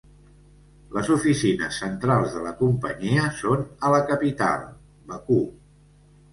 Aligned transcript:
Les 0.95 1.11
oficines 1.15 1.77
centrals 1.83 2.33
de 2.39 2.43
la 2.47 2.55
companyia 2.63 3.29
són 3.45 3.63
a 3.91 3.95
la 3.99 4.03
capital, 4.11 4.67
Bakú. 5.15 5.41